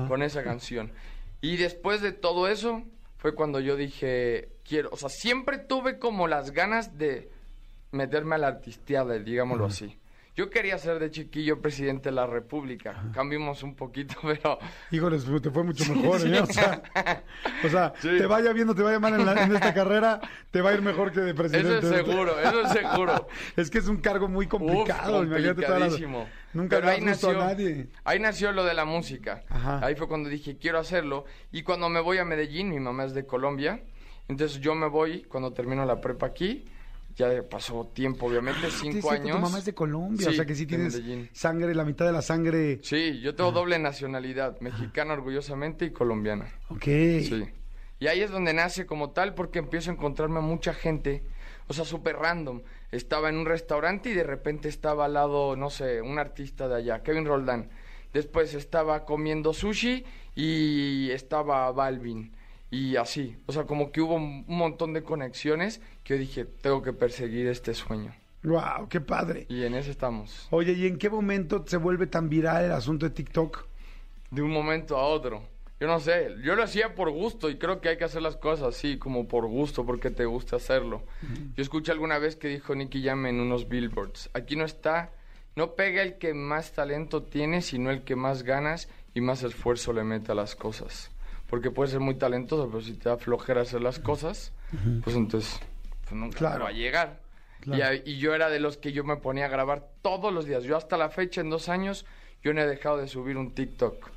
con 0.09 0.23
esa 0.23 0.43
canción. 0.43 0.93
Y 1.43 1.59
después 1.59 2.00
de 2.00 2.12
todo 2.12 2.49
eso 2.49 2.85
fue 3.19 3.35
cuando 3.35 3.61
yo 3.61 3.77
dije, 3.77 4.49
quiero, 4.67 4.89
o 4.93 4.97
sea, 4.97 5.11
siempre 5.11 5.59
tuve 5.59 5.99
como 5.99 6.27
las 6.27 6.53
ganas 6.53 6.97
de 6.97 7.31
meterme 7.91 8.37
a 8.37 8.39
la 8.39 8.47
artisteada, 8.47 9.19
digámoslo 9.19 9.67
así. 9.67 9.99
Yo 10.34 10.49
quería 10.49 10.79
ser 10.79 10.99
de 10.99 11.11
chiquillo 11.11 11.61
presidente 11.61 12.08
de 12.08 12.14
la 12.14 12.26
República. 12.26 13.11
Cambiamos 13.12 13.62
un 13.62 13.75
poquito, 13.75 14.14
pero 14.23 14.58
Híjoles, 14.90 15.26
te 15.43 15.50
fue 15.50 15.62
mucho 15.62 15.84
mejor, 15.94 16.26
¿eh? 16.26 16.40
O 16.40 16.46
sea, 16.46 16.82
o 17.62 17.69
sea, 17.69 17.93
Sí. 18.00 18.08
te 18.17 18.25
vaya 18.25 18.50
bien 18.55 18.67
o 18.70 18.75
te 18.75 18.81
vaya 18.82 18.99
mal 18.99 19.12
en, 19.12 19.26
la- 19.26 19.44
en 19.44 19.55
esta 19.55 19.75
carrera, 19.75 20.20
te 20.50 20.62
va 20.62 20.70
a 20.70 20.73
ir 20.75 20.81
mejor 20.81 21.12
que 21.12 21.20
de 21.20 21.34
presidente. 21.34 21.79
eso 21.87 21.94
es 21.94 22.06
seguro, 22.06 22.40
eso 22.40 22.62
es 22.62 22.70
seguro. 22.73 23.29
Es 23.56 23.70
que 23.70 23.79
es 23.79 23.88
un 23.88 23.99
cargo 23.99 24.26
muy 24.26 24.46
complicado, 24.46 25.20
Uf, 25.20 25.26
imagínate. 25.26 25.67
Nunca 26.55 26.76
Pero 26.76 26.88
ahí 26.88 27.00
nació, 27.02 27.31
a 27.31 27.34
nadie. 27.49 27.88
ahí 28.05 28.19
nació 28.19 28.52
lo 28.52 28.64
de 28.64 28.73
la 28.75 28.84
música. 28.87 29.43
Ajá. 29.50 29.81
Ahí 29.84 29.94
fue 29.96 30.08
cuando 30.08 30.31
dije, 30.31 30.56
quiero 30.56 30.79
hacerlo. 30.79 31.25
Y 31.50 31.62
cuando 31.62 31.88
me 31.90 32.00
voy 32.00 32.17
a 32.19 32.25
Medellín, 32.25 32.70
mi 32.70 32.81
mamá 32.81 33.05
es 33.05 33.12
de 33.14 33.26
Colombia, 33.26 33.82
entonces 34.29 34.61
yo 34.61 34.75
me 34.75 34.87
voy 34.88 35.25
cuando 35.25 35.52
termino 35.52 35.84
la 35.84 36.00
prepa 36.00 36.26
aquí. 36.26 36.64
Ya 37.14 37.43
pasó 37.49 37.91
tiempo, 37.94 38.26
obviamente, 38.26 38.70
Sí, 38.70 38.91
cinco 38.93 39.11
años. 39.11 39.37
Tu 39.37 39.43
mamá 39.43 39.59
es 39.59 39.64
de 39.67 39.75
Colombia, 39.75 40.29
o 40.31 40.32
sea 40.32 40.47
que 40.47 40.55
sí 40.55 40.67
tienes 40.67 40.94
Medellín. 40.94 41.29
sangre, 41.32 41.75
la 41.75 41.85
mitad 41.85 42.06
de 42.06 42.12
la 42.12 42.23
sangre. 42.23 42.81
Sí, 42.82 43.20
yo 43.20 43.35
tengo 43.35 43.53
doble 43.53 43.79
nacionalidad, 43.79 44.59
mexicana 44.61 45.12
orgullosamente 45.12 45.85
y 45.87 45.91
colombiana. 45.91 46.47
Ok. 46.69 46.85
Sí. 46.85 47.44
Y 47.99 48.06
ahí 48.06 48.20
es 48.20 48.31
donde 48.31 48.55
nace 48.55 48.87
como 48.87 49.11
tal 49.11 49.35
porque 49.35 49.59
empiezo 49.59 49.91
a 49.91 49.94
encontrarme 49.94 50.38
a 50.38 50.43
mucha 50.43 50.73
gente, 50.75 51.23
o 51.69 51.75
sea, 51.75 51.85
súper 51.85 52.17
random. 52.17 52.62
Estaba 52.91 53.29
en 53.29 53.37
un 53.37 53.47
restaurante 53.47 54.11
y 54.11 54.15
de 54.15 54.25
repente 54.25 54.69
estaba 54.69 55.05
al 55.05 55.12
lado, 55.15 55.55
no 55.55 55.70
sé, 55.70 56.00
un 56.03 56.19
artista 56.19 56.67
de 56.67 56.76
allá, 56.76 57.03
Kevin 57.03 57.26
Roldán. 57.26 57.70
Después 58.12 58.55
estaba 58.55 59.05
comiendo 59.05 59.53
sushi 59.53 60.05
y 60.35 61.11
estaba 61.11 61.70
Balvin. 61.73 62.35
Y 62.72 62.96
así, 62.96 63.36
o 63.46 63.52
sea, 63.52 63.64
como 63.64 63.92
que 63.92 64.00
hubo 64.00 64.16
un 64.16 64.44
montón 64.48 64.92
de 64.92 65.04
conexiones 65.04 65.80
que 66.02 66.14
yo 66.14 66.20
dije, 66.20 66.44
tengo 66.44 66.82
que 66.82 66.92
perseguir 66.92 67.46
este 67.46 67.74
sueño. 67.74 68.12
Wow, 68.42 68.88
qué 68.88 69.00
padre. 69.00 69.46
Y 69.48 69.62
en 69.62 69.74
eso 69.74 69.92
estamos. 69.92 70.48
Oye, 70.50 70.72
¿y 70.72 70.88
en 70.88 70.98
qué 70.98 71.08
momento 71.08 71.62
se 71.64 71.76
vuelve 71.76 72.08
tan 72.08 72.28
viral 72.28 72.64
el 72.64 72.72
asunto 72.72 73.06
de 73.06 73.14
TikTok? 73.14 73.69
de 74.32 74.42
un 74.42 74.50
momento 74.50 74.96
a 74.96 75.04
otro. 75.06 75.42
Yo 75.78 75.86
no 75.86 76.00
sé, 76.00 76.28
yo 76.42 76.54
lo 76.54 76.62
hacía 76.62 76.94
por 76.94 77.10
gusto 77.10 77.50
y 77.50 77.58
creo 77.58 77.80
que 77.80 77.90
hay 77.90 77.98
que 77.98 78.04
hacer 78.04 78.22
las 78.22 78.36
cosas 78.36 78.69
así, 78.69 78.98
como 78.98 79.28
por 79.28 79.46
gusto, 79.46 79.84
porque 79.84 80.10
te 80.10 80.24
gusta 80.24 80.56
hacerlo. 80.56 81.02
Yo 81.56 81.62
escuché 81.62 81.92
alguna 81.92 82.19
vez 82.19 82.36
que 82.36 82.48
dijo 82.48 82.74
Nicky 82.74 83.02
Jam 83.04 83.26
en 83.26 83.40
unos 83.40 83.69
billboards, 83.69 84.30
aquí 84.32 84.56
no 84.56 84.64
está, 84.64 85.10
no 85.56 85.74
pega 85.74 86.02
el 86.02 86.19
que 86.19 86.34
más 86.34 86.72
talento 86.72 87.24
tiene, 87.24 87.62
sino 87.62 87.91
el 87.91 88.05
que 88.05 88.17
más 88.17 88.44
ganas 88.44 88.88
y 89.12 89.20
más 89.20 89.43
esfuerzo 89.43 89.93
le 89.93 90.05
mete 90.05 90.32
a 90.32 90.36
las 90.36 90.55
cosas. 90.55 91.10
Porque 91.53 91.71
puede 91.71 91.91
ser 91.91 92.01
muy 92.01 92.15
talentoso, 92.15 92.67
pero 92.69 92.81
si 92.81 92.94
te 92.94 93.11
da 93.11 93.19
flojera 93.19 93.61
hacer 93.61 93.82
las 93.82 93.99
cosas, 93.99 94.53
pues 95.05 95.15
entonces 95.17 95.61
pues 96.05 96.13
nunca 96.15 96.39
Claro. 96.39 96.56
te 96.56 96.63
va 96.63 96.69
a 96.71 96.73
llegar. 96.73 97.21
Claro. 97.61 97.94
Y, 98.06 98.13
y 98.13 98.17
yo 98.19 98.35
era 98.35 98.49
de 98.49 98.59
los 98.59 98.79
que 98.79 98.93
yo 98.93 99.05
me 99.05 99.17
ponía 99.17 99.44
a 99.44 99.49
grabar 99.49 99.87
todos 100.01 100.32
los 100.32 100.47
días. 100.47 100.65
Yo 100.65 100.79
hasta 100.79 100.97
la 100.97 101.11
fecha, 101.11 101.43
en 101.43 101.51
dos 101.51 101.69
años, 101.69 102.06
yo 102.43 102.55
no 102.55 102.63
he 102.63 102.67
dejado 102.67 102.97
de 102.97 103.06
subir 103.06 103.37
un 103.37 103.55
TikTok. 103.55 104.09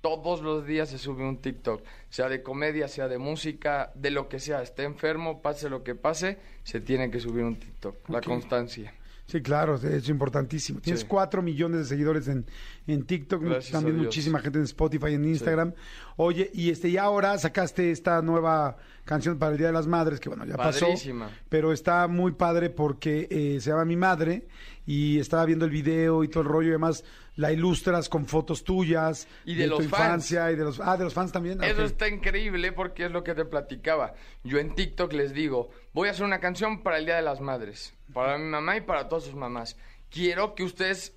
Todos 0.00 0.42
los 0.42 0.66
días 0.66 0.88
se 0.88 0.98
sube 0.98 1.22
un 1.22 1.36
TikTok, 1.38 1.80
sea 2.10 2.28
de 2.28 2.42
comedia, 2.42 2.88
sea 2.88 3.06
de 3.06 3.18
música, 3.18 3.92
de 3.94 4.10
lo 4.10 4.28
que 4.28 4.40
sea, 4.40 4.60
esté 4.60 4.82
enfermo, 4.82 5.42
pase 5.42 5.70
lo 5.70 5.84
que 5.84 5.94
pase, 5.94 6.38
se 6.64 6.80
tiene 6.80 7.08
que 7.08 7.20
subir 7.20 7.44
un 7.44 7.54
TikTok. 7.54 8.08
La 8.10 8.20
constancia. 8.20 8.92
Sí, 9.26 9.40
claro, 9.40 9.76
es 9.76 10.08
importantísimo. 10.10 10.80
Tienes 10.80 11.00
Sí. 11.00 11.06
cuatro 11.08 11.40
millones 11.40 11.78
de 11.80 11.84
seguidores 11.86 12.28
en, 12.28 12.44
en 12.86 13.04
TikTok, 13.04 13.42
Gracias 13.42 13.72
también 13.72 13.96
muchísima 13.96 14.38
gente 14.38 14.58
en 14.58 14.64
Spotify, 14.64 15.14
en 15.14 15.24
Instagram. 15.24 15.72
Oye, 16.16 16.50
y 16.52 16.70
este 16.70 16.88
y 16.90 16.98
ahora 16.98 17.36
sacaste 17.38 17.90
esta 17.90 18.20
nueva 18.20 18.76
canción 19.04 19.38
para 19.38 19.52
el 19.52 19.58
Día 19.58 19.68
de 19.68 19.72
las 19.72 19.86
Madres, 19.86 20.20
que 20.20 20.28
bueno, 20.28 20.44
ya 20.44 20.56
Padrísima. 20.56 21.26
pasó, 21.28 21.40
pero 21.48 21.72
está 21.72 22.06
muy 22.08 22.32
padre 22.32 22.70
porque 22.70 23.28
eh, 23.30 23.60
se 23.60 23.70
llama 23.70 23.84
Mi 23.84 23.96
Madre 23.96 24.46
y 24.86 25.18
estaba 25.18 25.44
viendo 25.44 25.64
el 25.64 25.70
video 25.70 26.24
y 26.24 26.28
todo 26.28 26.42
el 26.42 26.48
rollo 26.48 26.68
y 26.68 26.70
además 26.72 27.04
la 27.36 27.50
ilustras 27.52 28.08
con 28.08 28.26
fotos 28.26 28.62
tuyas 28.64 29.26
Y 29.44 29.54
de 29.56 29.64
tu 29.64 29.70
los 29.70 29.86
fans. 29.88 29.92
infancia 30.30 30.52
y 30.52 30.56
de 30.56 30.64
los 30.64 30.78
ah 30.80 30.96
de 30.96 31.04
los 31.04 31.14
fans 31.14 31.32
también. 31.32 31.58
Ah, 31.62 31.66
Eso 31.66 31.84
está 31.84 32.08
increíble 32.08 32.72
porque 32.72 33.06
es 33.06 33.10
lo 33.10 33.24
que 33.24 33.34
te 33.34 33.44
platicaba. 33.44 34.14
Yo 34.44 34.58
en 34.58 34.74
TikTok 34.74 35.12
les 35.12 35.32
digo, 35.32 35.70
voy 35.92 36.08
a 36.08 36.12
hacer 36.12 36.24
una 36.24 36.38
canción 36.40 36.82
para 36.82 36.98
el 36.98 37.06
Día 37.06 37.16
de 37.16 37.22
las 37.22 37.40
Madres, 37.40 37.94
para 38.12 38.38
mi 38.38 38.44
mamá 38.44 38.76
y 38.76 38.82
para 38.82 39.08
todas 39.08 39.24
sus 39.24 39.34
mamás. 39.34 39.76
Quiero 40.10 40.54
que 40.54 40.62
ustedes 40.64 41.14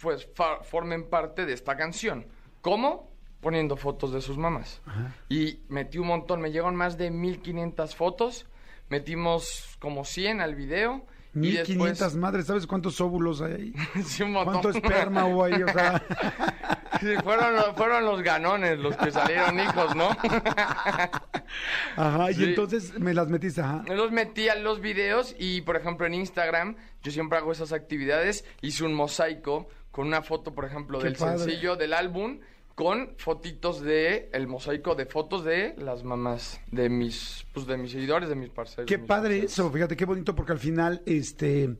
pues 0.00 0.28
formen 0.62 1.10
parte 1.10 1.44
de 1.44 1.52
esta 1.52 1.76
canción. 1.76 2.26
¿Cómo? 2.62 3.07
Poniendo 3.40 3.76
fotos 3.76 4.12
de 4.12 4.20
sus 4.20 4.36
mamás. 4.36 4.80
Y 5.28 5.60
metí 5.68 5.98
un 5.98 6.08
montón, 6.08 6.40
me 6.40 6.50
llegaron 6.50 6.74
más 6.74 6.98
de 6.98 7.10
1500 7.10 7.94
fotos, 7.94 8.46
metimos 8.88 9.76
como 9.78 10.04
100 10.04 10.40
al 10.40 10.54
video. 10.56 11.04
y 11.34 11.38
1500 11.40 11.98
después- 11.98 12.14
madres, 12.16 12.46
¿sabes 12.46 12.66
cuántos 12.66 13.00
óvulos 13.00 13.40
hay 13.42 13.52
ahí? 13.52 13.72
Sí, 14.04 14.22
un 14.24 14.32
montón. 14.32 14.54
¿Cuánto 14.60 14.70
esperma 14.70 15.26
hubo 15.26 15.44
ahí? 15.44 15.62
O 15.62 15.68
sea, 15.68 16.02
Sí, 17.00 17.14
fueron, 17.22 17.54
los- 17.54 17.76
fueron 17.76 18.04
los 18.04 18.22
ganones 18.22 18.76
los 18.80 18.96
que 18.96 19.12
salieron 19.12 19.60
hijos, 19.60 19.94
¿no? 19.94 20.08
Ajá, 21.96 22.30
y 22.30 22.34
Sí. 22.34 22.44
entonces 22.44 22.98
me 22.98 23.14
las 23.14 23.28
metiste, 23.28 23.60
ajá. 23.60 23.84
Los 23.88 24.10
metí 24.10 24.48
a 24.48 24.54
los 24.56 24.80
videos 24.80 25.34
y, 25.38 25.60
por 25.62 25.76
ejemplo, 25.76 26.06
en 26.06 26.14
Instagram, 26.14 26.76
yo 27.02 27.12
siempre 27.12 27.38
hago 27.38 27.52
esas 27.52 27.72
actividades. 27.72 28.44
Hice 28.62 28.84
un 28.84 28.94
mosaico 28.94 29.68
con 29.90 30.06
una 30.06 30.22
foto, 30.22 30.54
por 30.54 30.64
ejemplo, 30.64 30.98
Qué 30.98 31.04
del 31.06 31.16
padre. 31.16 31.38
sencillo 31.38 31.76
del 31.76 31.92
álbum, 31.92 32.40
con 32.78 33.14
fotitos 33.16 33.80
de 33.82 34.30
el 34.32 34.46
mosaico 34.46 34.94
de 34.94 35.04
fotos 35.04 35.44
de 35.44 35.74
las 35.78 36.04
mamás 36.04 36.60
de 36.70 36.88
mis, 36.88 37.44
pues, 37.52 37.66
de 37.66 37.76
mis 37.76 37.90
seguidores, 37.90 38.28
de 38.28 38.36
mis 38.36 38.50
parceros. 38.50 38.86
Qué 38.86 38.98
mis 38.98 39.06
padre 39.08 39.30
parceros. 39.40 39.52
eso, 39.52 39.72
fíjate 39.72 39.96
qué 39.96 40.04
bonito 40.04 40.32
porque 40.36 40.52
al 40.52 40.60
final 40.60 41.02
este 41.04 41.76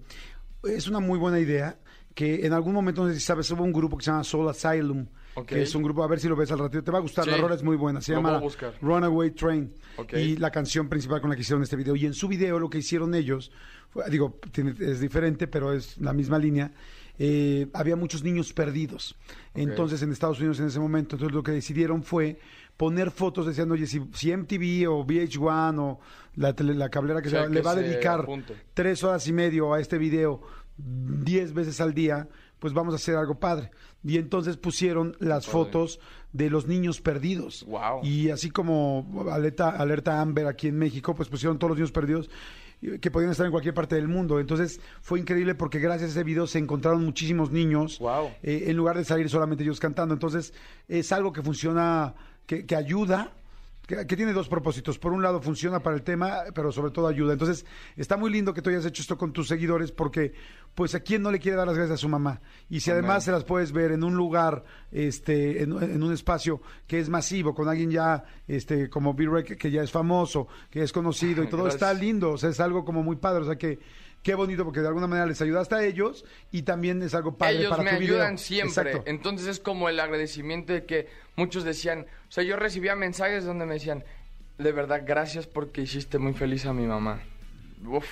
es 0.65 0.89
una 0.89 0.99
muy 0.99 1.17
buena 1.17 1.39
idea 1.39 1.79
que 2.17 2.45
en 2.45 2.53
algún 2.53 2.75
momento, 2.75 3.05
no 3.05 3.11
sé 3.11 3.15
si 3.15 3.21
sabes, 3.25 3.49
hubo 3.53 3.63
un 3.63 3.73
grupo 3.73 3.97
que 3.97 4.05
se 4.07 4.11
llama 4.11 4.25
Soul 4.25 4.49
Asylum, 4.49 5.07
Ok. 5.35 5.47
que 5.47 5.63
es 5.63 5.73
un 5.77 5.85
grupo, 5.85 6.03
a 6.03 6.09
ver 6.09 6.19
si 6.19 6.27
lo 6.27 6.35
ves 6.35 6.51
al 6.51 6.59
ratito, 6.59 6.83
te 6.83 6.91
va 6.91 6.99
a 6.99 7.01
gustar, 7.01 7.27
Sí. 7.27 7.31
la 7.31 7.37
rola 7.37 7.55
es 7.55 7.63
muy 7.63 7.77
buena, 7.77 8.01
se 8.01 8.11
Lo 8.11 8.19
llama. 8.21 8.43
Runaway 8.83 9.31
Train 9.31 9.73
Ok. 9.99 10.15
y 10.15 10.37
la 10.37 10.51
canción 10.51 10.89
principal 10.89 11.21
con 11.21 11.31
la 11.31 11.37
que 11.37 11.43
hicieron 11.43 11.63
este 11.63 11.77
video. 11.77 11.95
Y 11.95 12.07
en 12.07 12.15
su 12.15 12.27
video 12.27 12.59
lo 12.59 12.69
que 12.69 12.79
hicieron 12.79 13.15
ellos, 13.15 13.53
fue- 13.91 14.11
digo, 14.11 14.37
tiene- 14.51 14.75
es 14.81 14.99
diferente, 14.99 15.47
pero 15.47 15.73
es 15.73 15.97
la 15.99 16.13
misma 16.13 16.41
línea. 16.41 16.73
Eh, 17.19 17.69
había 17.75 17.97
muchos 17.97 18.23
niños 18.23 18.53
perdidos. 18.53 19.17
Entonces, 19.55 20.03
en 20.03 20.13
Estados 20.13 20.39
Unidos 20.39 20.61
en 20.61 20.67
ese 20.67 20.79
momento, 20.81 21.17
entonces 21.17 21.35
lo 21.35 21.43
que 21.43 21.53
decidieron 21.53 22.03
fue 22.03 22.39
poner 22.77 23.11
fotos, 23.11 23.47
decían, 23.47 23.71
oye, 23.73 23.87
si, 23.87 24.01
si 24.15 24.35
MTV 24.37 24.89
o 24.89 25.05
VH1 25.05 25.79
o 25.81 26.01
la, 26.37 26.55
tele- 26.55 26.75
la 26.75 26.89
cablera 26.91 27.21
que 27.21 27.29
sea, 27.31 27.47
que 27.49 27.55
le 27.55 27.61
va 27.63 27.73
a 27.73 27.75
dedicar 27.75 28.21
apunte. 28.21 28.55
tres 28.73 29.03
horas 29.03 29.27
y 29.27 29.33
medio 29.33 29.75
a 29.75 29.81
este 29.81 29.99
video 29.99 30.43
diez 30.77 31.53
veces 31.53 31.81
al 31.81 31.93
día, 31.93 32.29
pues 32.61 32.73
vamos 32.73 32.95
a 32.95 32.97
hacer 32.97 33.17
algo 33.17 33.39
padre. 33.41 33.71
Y 34.05 34.17
entonces 34.17 34.57
pusieron 34.57 35.17
las 35.19 35.47
Padre. 35.47 35.53
fotos 35.53 36.01
de 36.33 36.51
los 36.51 36.69
niños 36.69 37.01
perdidos. 37.01 37.65
Guau. 37.67 38.05
Y 38.05 38.31
así 38.31 38.51
como 38.51 39.27
alerta, 39.33 39.71
alerta 39.71 40.21
Amber 40.21 40.47
aquí 40.47 40.69
en 40.69 40.79
México, 40.79 41.15
pues 41.17 41.29
pusieron 41.29 41.59
todos 41.59 41.71
los 41.71 41.79
niños 41.79 41.91
perdidos 41.93 42.31
que 43.01 43.11
podían 43.11 43.31
estar 43.33 43.45
en 43.47 43.53
cualquier 43.53 43.75
parte 43.75 43.97
del 43.97 44.09
mundo. 44.09 44.39
Entonces 44.41 44.81
fue 45.01 45.19
increíble 45.21 45.55
porque 45.55 45.79
gracias 45.79 46.11
a 46.11 46.13
ese 46.13 46.25
video 46.25 46.47
se 46.47 46.59
encontraron 46.59 47.05
muchísimos 47.05 47.51
niños 47.51 47.99
Guau. 47.99 48.29
eh, 48.43 48.65
en 48.67 48.77
lugar 48.77 48.97
de 48.97 49.05
salir 49.05 49.29
solamente 49.29 49.65
ellos 49.65 49.81
cantando. 49.81 50.15
Entonces 50.15 50.53
es 50.87 51.11
algo 51.13 51.33
que 51.33 51.43
funciona, 51.43 52.15
que, 52.47 52.67
que 52.67 52.77
ayuda. 52.77 53.33
Que, 53.89 54.07
que 54.07 54.17
tiene 54.17 54.35
dos 54.35 54.49
propósitos. 54.51 54.99
Por 54.99 55.15
un 55.15 55.23
lado, 55.23 55.41
funciona 55.41 55.81
para 55.81 55.97
el 55.97 56.03
tema, 56.03 56.43
pero 56.55 56.71
sobre 56.71 56.93
todo 56.93 57.09
ayuda. 57.09 57.33
Entonces, 57.33 57.65
está 57.97 58.19
muy 58.19 58.31
lindo 58.31 58.53
que 58.53 58.61
tú 58.61 58.69
hayas 58.69 58.85
hecho 58.85 59.01
esto 59.01 59.17
con 59.17 59.33
tus 59.33 59.49
seguidores, 59.49 59.93
porque, 59.93 60.35
pues, 60.75 60.95
¿a 60.95 61.01
quién 61.01 61.23
no 61.23 61.31
le 61.33 61.39
quiere 61.39 61.57
dar 61.57 61.67
las 61.67 61.75
gracias 61.75 61.95
a 61.95 62.03
su 62.03 62.09
mamá? 62.11 62.39
Y 62.69 62.81
si 62.81 62.91
Amén. 62.91 63.05
además 63.05 63.25
se 63.25 63.33
las 63.33 63.45
puedes 63.45 63.73
ver 63.73 63.93
en 63.93 64.05
un 64.05 64.15
lugar, 64.15 64.63
este, 64.93 65.63
en, 65.63 65.73
en 65.83 66.03
un 66.03 66.13
espacio 66.13 66.61
que 66.87 66.99
es 67.01 67.09
masivo, 67.09 67.55
con 67.55 67.67
alguien 67.67 67.91
ya, 67.91 68.25
este, 68.47 68.91
como 68.91 69.15
B-Rec, 69.15 69.57
que 69.57 69.71
ya 69.71 69.83
es 69.83 69.91
famoso, 69.91 70.49
que 70.71 70.83
es 70.83 70.93
conocido 70.93 71.43
y 71.43 71.49
todo, 71.49 71.63
Gracias. 71.63 71.83
está 71.83 71.95
lindo. 71.99 72.33
O 72.33 72.37
sea, 72.37 72.51
es 72.51 72.61
algo 72.61 72.85
como 72.85 73.03
muy 73.03 73.17
padre. 73.17 73.41
O 73.41 73.47
sea, 73.47 73.57
que 73.57 73.79
qué 74.23 74.35
bonito, 74.35 74.65
porque 74.65 74.81
de 74.81 74.89
alguna 74.89 75.07
manera 75.07 75.27
les 75.27 75.41
ayudaste 75.41 75.77
a 75.77 75.83
ellos 75.83 76.27
y 76.53 76.61
también 76.61 77.01
es 77.03 77.15
algo 77.15 77.39
padre 77.39 77.61
Ellos 77.61 77.71
para 77.71 77.85
me 77.85 77.93
tu 77.93 77.99
video. 78.01 78.17
ayudan 78.17 78.37
siempre. 78.37 78.91
Exacto. 78.91 79.11
Entonces 79.11 79.47
es 79.47 79.61
como 79.61 79.89
el 79.89 79.99
agradecimiento 79.99 80.75
de 80.75 80.85
que 80.85 81.07
muchos 81.39 81.65
decían, 81.65 82.07
o 82.29 82.31
sea, 82.31 82.45
yo 82.45 82.57
recibía 82.57 82.97
mensajes 82.97 83.45
donde 83.45 83.65
me 83.65 83.75
decían, 83.75 84.05
de 84.59 84.73
verdad, 84.73 85.03
gracias 85.07 85.47
porque 85.47 85.81
hiciste 85.81 86.19
muy 86.19 86.35
feliz 86.35 86.67
a 86.67 86.73
mi 86.73 86.85
mamá. 86.85 87.21
Uf, 87.87 88.07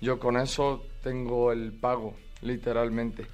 yo 0.00 0.20
con 0.20 0.36
eso 0.36 0.86
tengo 1.02 1.52
el 1.52 1.72
pago, 1.72 2.14
literalmente. 2.40 3.26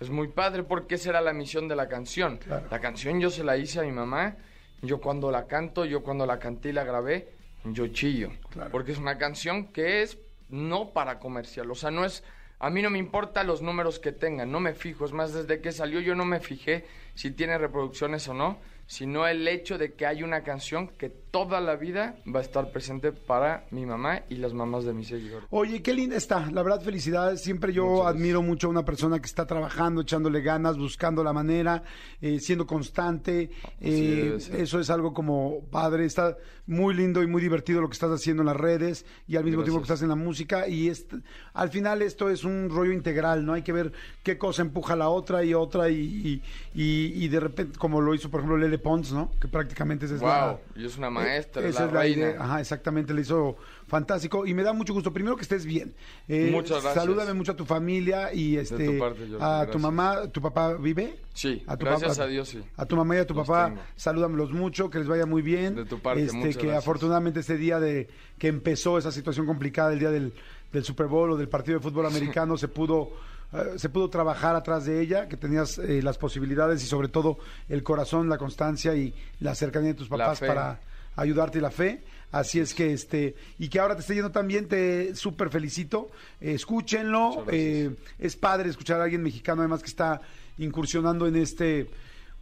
Es 0.00 0.10
muy 0.10 0.28
padre 0.28 0.62
porque 0.62 0.94
esa 0.94 1.10
era 1.10 1.20
la 1.20 1.32
misión 1.32 1.66
de 1.66 1.76
la 1.76 1.88
canción. 1.88 2.38
Claro. 2.38 2.66
La 2.70 2.80
canción 2.80 3.20
yo 3.20 3.30
se 3.30 3.42
la 3.42 3.56
hice 3.56 3.80
a 3.80 3.82
mi 3.82 3.92
mamá, 3.92 4.36
yo 4.80 5.00
cuando 5.00 5.30
la 5.32 5.46
canto, 5.46 5.84
yo 5.84 6.02
cuando 6.02 6.24
la 6.24 6.38
canté 6.38 6.68
y 6.68 6.72
la 6.72 6.84
grabé, 6.84 7.34
yo 7.64 7.88
chillo. 7.88 8.30
Claro. 8.50 8.70
Porque 8.70 8.92
es 8.92 8.98
una 8.98 9.18
canción 9.18 9.72
que 9.72 10.02
es 10.02 10.18
no 10.48 10.92
para 10.92 11.18
comercial, 11.18 11.70
o 11.70 11.74
sea, 11.74 11.90
no 11.90 12.04
es... 12.04 12.22
A 12.62 12.70
mí 12.70 12.80
no 12.80 12.90
me 12.90 12.98
importa 13.00 13.42
los 13.42 13.60
números 13.60 13.98
que 13.98 14.12
tengan, 14.12 14.52
no 14.52 14.60
me 14.60 14.72
fijo. 14.72 15.04
Es 15.04 15.10
más, 15.10 15.34
desde 15.34 15.60
que 15.60 15.72
salió 15.72 15.98
yo 15.98 16.14
no 16.14 16.24
me 16.24 16.38
fijé 16.38 16.84
si 17.16 17.32
tiene 17.32 17.58
reproducciones 17.58 18.28
o 18.28 18.34
no, 18.34 18.60
sino 18.86 19.26
el 19.26 19.48
hecho 19.48 19.78
de 19.78 19.94
que 19.94 20.06
hay 20.06 20.22
una 20.22 20.44
canción 20.44 20.86
que 20.86 21.10
toda 21.32 21.60
la 21.60 21.74
vida 21.76 22.14
va 22.32 22.38
a 22.38 22.42
estar 22.42 22.70
presente 22.70 23.10
para 23.10 23.64
mi 23.72 23.84
mamá 23.86 24.20
y 24.28 24.36
las 24.36 24.52
mamás 24.52 24.84
de 24.84 24.92
mis 24.92 25.08
seguidores. 25.08 25.48
Oye, 25.50 25.82
qué 25.82 25.92
linda 25.94 26.16
está. 26.16 26.48
La 26.52 26.62
verdad, 26.62 26.80
felicidades. 26.82 27.42
Siempre 27.42 27.72
yo 27.72 27.86
Muchas 27.86 28.06
admiro 28.14 28.42
mucho 28.42 28.68
a 28.68 28.70
una 28.70 28.84
persona 28.84 29.18
que 29.18 29.26
está 29.26 29.46
trabajando, 29.46 30.02
echándole 30.02 30.42
ganas, 30.42 30.76
buscando 30.78 31.24
la 31.24 31.32
manera, 31.32 31.82
eh, 32.20 32.38
siendo 32.38 32.66
constante. 32.66 33.50
Eh, 33.80 34.38
eso 34.58 34.78
es 34.78 34.90
algo 34.90 35.12
como 35.14 35.64
padre. 35.70 36.04
Está 36.04 36.36
muy 36.66 36.94
lindo 36.94 37.22
y 37.22 37.26
muy 37.26 37.42
divertido 37.42 37.80
lo 37.80 37.88
que 37.88 37.94
estás 37.94 38.10
haciendo 38.10 38.42
en 38.42 38.46
las 38.46 38.56
redes 38.56 39.04
y 39.26 39.36
al 39.36 39.44
mismo 39.44 39.62
tiempo 39.64 39.80
que 39.80 39.84
estás 39.84 40.02
en 40.02 40.10
la 40.10 40.14
música. 40.14 40.68
Y 40.68 40.88
es, 40.88 41.06
al 41.54 41.70
final 41.70 42.02
esto 42.02 42.28
es 42.28 42.44
un 42.44 42.68
rollo 42.70 42.92
integral, 42.92 43.44
¿no? 43.44 43.54
Hay 43.54 43.62
que 43.62 43.72
ver 43.72 43.92
qué 44.22 44.36
cosa 44.38 44.62
empuja 44.62 44.92
a 44.92 44.96
la 44.96 45.08
otra 45.08 45.42
y 45.44 45.54
otra 45.54 45.88
y, 45.88 45.96
y, 45.96 46.42
y- 46.74 47.24
y 47.24 47.28
de 47.28 47.40
repente, 47.40 47.78
como 47.78 48.00
lo 48.02 48.14
hizo, 48.14 48.30
por 48.30 48.40
ejemplo, 48.40 48.58
Lele 48.58 48.78
Pons, 48.78 49.12
¿no? 49.12 49.30
Que 49.40 49.48
prácticamente 49.48 50.04
es 50.04 50.20
la... 50.20 50.46
Wow, 50.52 50.58
y 50.76 50.86
es 50.86 50.96
una 50.98 51.08
maestra, 51.22 51.62
Eh, 51.62 51.68
esa 51.68 51.80
la 51.80 51.86
es 51.86 51.92
la 51.92 52.00
reina. 52.00 52.16
idea. 52.30 52.36
Ajá, 52.42 52.60
exactamente, 52.60 53.14
le 53.14 53.22
hizo 53.22 53.56
fantástico 53.86 54.46
y 54.46 54.54
me 54.54 54.62
da 54.62 54.72
mucho 54.72 54.92
gusto. 54.94 55.12
Primero 55.12 55.36
que 55.36 55.42
estés 55.42 55.64
bien. 55.66 55.94
Eh, 56.28 56.50
Muchas 56.52 56.82
gracias. 56.82 56.94
Salúdame 57.04 57.32
mucho 57.34 57.52
a 57.52 57.56
tu 57.56 57.64
familia 57.64 58.32
y 58.32 58.56
este 58.56 58.86
tu 58.86 58.98
parte, 58.98 59.20
Jordi, 59.28 59.36
a 59.40 59.68
tu 59.70 59.78
mamá, 59.78 60.28
tu 60.30 60.40
papá 60.40 60.74
vive. 60.74 61.18
Sí, 61.34 61.62
a 61.66 61.76
tu 61.76 61.84
gracias 61.86 62.12
papá- 62.16 62.24
a 62.24 62.26
Dios, 62.28 62.48
sí. 62.48 62.60
A 62.76 62.86
tu 62.86 62.96
mamá 62.96 63.16
y 63.16 63.18
a 63.18 63.26
tu 63.26 63.34
Los 63.34 63.46
papá, 63.46 63.66
tengo. 63.68 63.82
salúdamelos 63.96 64.52
mucho, 64.52 64.88
que 64.90 64.98
les 64.98 65.08
vaya 65.08 65.26
muy 65.26 65.42
bien. 65.42 65.74
De 65.74 65.84
tu 65.84 65.98
parte, 66.00 66.22
este, 66.24 66.38
que 66.40 66.48
gracias. 66.66 66.78
afortunadamente 66.78 67.40
este 67.40 67.56
día 67.56 67.78
de 67.80 68.08
que 68.38 68.48
empezó 68.48 68.98
esa 68.98 69.12
situación 69.12 69.46
complicada, 69.46 69.92
el 69.92 69.98
día 69.98 70.10
del, 70.10 70.32
del 70.72 70.84
Super 70.84 71.06
Bowl 71.06 71.30
o 71.32 71.36
del 71.36 71.48
partido 71.48 71.78
de 71.78 71.82
fútbol 71.82 72.06
americano, 72.46 72.56
se 72.56 72.68
pudo 72.68 73.10
eh, 73.54 73.74
se 73.76 73.90
pudo 73.90 74.08
trabajar 74.08 74.56
atrás 74.56 74.86
de 74.86 74.98
ella, 75.02 75.28
que 75.28 75.36
tenías 75.36 75.76
eh, 75.76 76.00
las 76.02 76.16
posibilidades 76.16 76.82
y 76.82 76.86
sobre 76.86 77.08
todo 77.08 77.36
el 77.68 77.82
corazón, 77.82 78.30
la 78.30 78.38
constancia 78.38 78.94
y 78.94 79.12
la 79.40 79.54
cercanía 79.54 79.88
de 79.90 79.94
tus 79.94 80.08
papás 80.08 80.40
para 80.40 80.80
ayudarte 81.16 81.60
la 81.60 81.70
fe. 81.70 82.02
Así 82.30 82.60
es 82.60 82.72
que 82.72 82.92
este, 82.92 83.34
y 83.58 83.68
que 83.68 83.78
ahora 83.78 83.94
te 83.94 84.00
esté 84.00 84.14
yendo 84.14 84.30
también, 84.30 84.66
te 84.66 85.14
súper 85.14 85.50
felicito. 85.50 86.10
Escúchenlo. 86.40 87.44
Eh, 87.50 87.94
es 88.18 88.36
padre 88.36 88.70
escuchar 88.70 89.00
a 89.00 89.04
alguien 89.04 89.22
mexicano 89.22 89.62
además 89.62 89.82
que 89.82 89.88
está 89.88 90.20
incursionando 90.58 91.26
en 91.26 91.36
este 91.36 91.88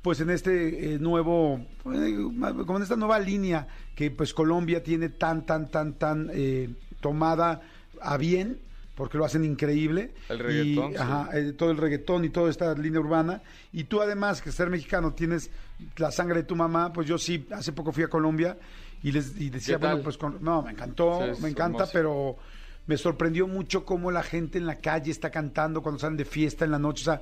pues 0.02 0.20
en 0.20 0.30
este 0.30 0.94
eh, 0.94 0.98
nuevo 0.98 1.60
eh, 1.92 2.16
como 2.66 2.76
en 2.76 2.82
esta 2.82 2.96
nueva 2.96 3.18
línea 3.18 3.66
que 3.94 4.10
pues 4.10 4.32
Colombia 4.32 4.82
tiene 4.82 5.10
tan 5.10 5.44
tan 5.44 5.70
tan 5.70 5.94
tan 5.94 6.30
eh, 6.32 6.70
tomada 7.00 7.60
a 8.00 8.16
bien 8.16 8.58
porque 9.00 9.16
lo 9.16 9.24
hacen 9.24 9.46
increíble 9.46 10.12
El 10.28 10.38
reggaetón, 10.40 10.90
y, 10.90 10.94
sí. 10.94 11.00
ajá, 11.00 11.30
eh, 11.32 11.52
todo 11.54 11.70
el 11.70 11.78
reggaetón 11.78 12.22
y 12.26 12.28
toda 12.28 12.50
esta 12.50 12.74
línea 12.74 13.00
urbana 13.00 13.40
y 13.72 13.84
tú 13.84 14.02
además 14.02 14.42
que 14.42 14.52
ser 14.52 14.68
mexicano 14.68 15.14
tienes 15.14 15.50
la 15.96 16.10
sangre 16.10 16.36
de 16.40 16.42
tu 16.42 16.54
mamá 16.54 16.92
pues 16.92 17.08
yo 17.08 17.16
sí 17.16 17.46
hace 17.50 17.72
poco 17.72 17.92
fui 17.92 18.02
a 18.04 18.08
Colombia 18.08 18.58
y 19.02 19.10
les 19.10 19.40
y 19.40 19.48
decía 19.48 19.78
bueno 19.78 20.02
pues 20.02 20.18
con- 20.18 20.36
no 20.44 20.60
me 20.60 20.72
encantó 20.72 21.34
Sí, 21.34 21.40
me 21.42 21.48
encanta 21.48 21.84
hermoso. 21.84 21.92
pero 21.94 22.36
me 22.86 22.98
sorprendió 22.98 23.46
mucho 23.46 23.86
cómo 23.86 24.10
la 24.10 24.22
gente 24.22 24.58
en 24.58 24.66
la 24.66 24.76
calle 24.76 25.10
está 25.10 25.30
cantando 25.30 25.80
cuando 25.82 25.98
salen 25.98 26.18
de 26.18 26.26
fiesta 26.26 26.66
en 26.66 26.70
la 26.72 26.78
noche. 26.78 27.02
O 27.02 27.04
sea, 27.04 27.20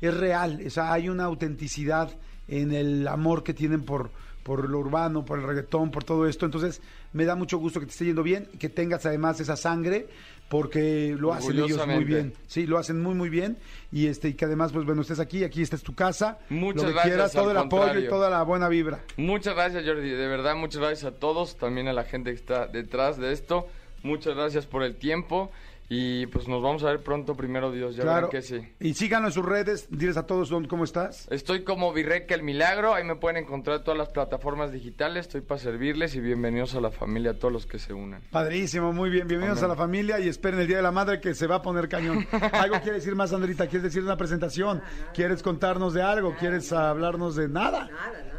es 0.00 0.16
real. 0.16 0.62
O 0.66 0.70
sea, 0.70 0.92
hay 0.92 1.08
una 1.10 1.24
autenticidad 1.24 2.10
en 2.46 2.72
el 2.72 3.06
amor 3.08 3.42
que 3.42 3.52
tienen 3.52 3.82
por, 3.82 4.10
por 4.44 4.68
lo 4.68 4.78
urbano, 4.78 5.24
por 5.24 5.38
el 5.40 5.44
reggaetón, 5.44 5.90
por 5.90 6.04
todo 6.04 6.28
esto. 6.28 6.46
Entonces, 6.46 6.80
me 7.12 7.24
da 7.24 7.34
mucho 7.34 7.58
gusto 7.58 7.80
que 7.80 7.86
te 7.86 7.92
esté 7.92 8.04
yendo 8.04 8.22
bien, 8.22 8.48
que 8.60 8.68
tengas 8.68 9.04
además 9.06 9.40
esa 9.40 9.56
sangre, 9.56 10.08
porque 10.48 11.14
lo 11.18 11.32
hacen 11.32 11.58
ellos 11.58 11.86
muy 11.86 12.04
bien. 12.04 12.32
Sí, 12.46 12.66
lo 12.66 12.78
hacen 12.78 13.02
muy, 13.02 13.14
muy 13.14 13.28
bien. 13.28 13.58
Y 13.92 14.06
este 14.06 14.28
y 14.28 14.34
que 14.34 14.44
además, 14.44 14.72
pues 14.72 14.86
bueno, 14.86 15.02
estés 15.02 15.20
aquí, 15.20 15.44
aquí 15.44 15.62
esta 15.62 15.76
es 15.76 15.82
tu 15.82 15.94
casa. 15.94 16.38
Muchas 16.48 16.82
lo 16.82 16.88
que 16.88 16.94
gracias, 16.94 17.14
quieras, 17.14 17.32
todo 17.32 17.50
el 17.50 17.56
apoyo 17.56 17.98
y 17.98 18.08
toda 18.08 18.30
la 18.30 18.42
buena 18.42 18.68
vibra. 18.68 19.04
Muchas 19.16 19.54
gracias, 19.54 19.84
Jordi. 19.86 20.10
De 20.10 20.26
verdad, 20.26 20.56
muchas 20.56 20.80
gracias 20.80 21.04
a 21.12 21.16
todos, 21.16 21.56
también 21.56 21.88
a 21.88 21.92
la 21.92 22.04
gente 22.04 22.30
que 22.30 22.36
está 22.36 22.66
detrás 22.66 23.18
de 23.18 23.32
esto. 23.32 23.66
Muchas 24.02 24.34
gracias 24.34 24.66
por 24.66 24.82
el 24.82 24.96
tiempo. 24.96 25.50
Y 25.90 26.26
pues 26.26 26.46
nos 26.48 26.62
vamos 26.62 26.84
a 26.84 26.88
ver 26.88 27.02
pronto, 27.02 27.34
primero 27.34 27.72
Dios. 27.72 27.96
Ya 27.96 28.02
claro. 28.02 28.28
que 28.28 28.42
sí. 28.42 28.60
Y 28.78 28.92
síganos 28.92 29.28
en 29.30 29.32
sus 29.32 29.44
redes, 29.46 29.88
diles 29.90 30.18
a 30.18 30.26
todos 30.26 30.50
dónde- 30.50 30.68
cómo 30.68 30.84
estás. 30.84 31.26
Estoy 31.30 31.64
como 31.64 31.94
Virreca 31.94 32.34
el 32.34 32.42
Milagro, 32.42 32.92
ahí 32.94 33.04
me 33.04 33.16
pueden 33.16 33.42
encontrar 33.42 33.78
en 33.78 33.84
todas 33.84 33.96
las 33.96 34.10
plataformas 34.10 34.70
digitales, 34.70 35.26
estoy 35.26 35.40
para 35.40 35.58
servirles 35.58 36.14
y 36.14 36.20
bienvenidos 36.20 36.74
a 36.74 36.82
la 36.82 36.90
familia, 36.90 37.30
a 37.30 37.34
todos 37.38 37.52
los 37.52 37.64
que 37.66 37.78
se 37.78 37.94
unan. 37.94 38.20
Padrísimo, 38.30 38.92
muy 38.92 39.08
bien. 39.08 39.26
Bienvenidos 39.28 39.60
Amén. 39.60 39.70
a 39.70 39.74
la 39.74 39.76
familia 39.78 40.20
y 40.20 40.28
esperen 40.28 40.60
el 40.60 40.66
Día 40.66 40.76
de 40.76 40.82
la 40.82 40.92
Madre 40.92 41.20
que 41.22 41.32
se 41.34 41.46
va 41.46 41.54
a 41.56 41.62
poner 41.62 41.88
cañón. 41.88 42.26
¿Algo 42.52 42.74
quieres 42.82 43.02
decir 43.02 43.14
más, 43.14 43.32
Andrita? 43.32 43.66
¿Quieres 43.66 43.84
decir 43.84 44.02
una 44.02 44.18
presentación? 44.18 44.82
¿Quieres 45.14 45.42
contarnos 45.42 45.94
de 45.94 46.02
algo? 46.02 46.34
¿Quieres 46.38 46.70
hablarnos 46.70 47.34
de 47.34 47.48
nada? 47.48 47.88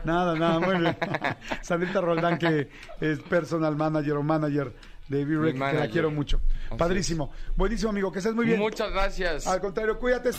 Nada, 0.06 0.36
nada. 0.38 0.60
muy 0.60 0.78
bien. 0.78 0.96
Sandrita 1.64 2.00
Roldán, 2.00 2.38
que 2.38 2.70
es 3.02 3.20
personal 3.22 3.76
manager 3.76 4.14
o 4.14 4.24
manager 4.24 4.72
de 5.10 5.26
B-Rec, 5.26 5.54
que 5.54 5.60
la 5.60 5.90
quiero 5.90 6.12
mucho. 6.12 6.40
Así 6.68 6.78
Padrísimo. 6.78 7.32
Buenísimo, 7.58 7.90
amigo. 7.90 8.12
Que 8.12 8.20
estés 8.20 8.34
muy 8.34 8.46
bien. 8.46 8.60
Muchas 8.60 8.92
gracias. 8.92 9.48
Al 9.48 9.60
contrario, 9.60 10.00
cuídate. 10.00 10.30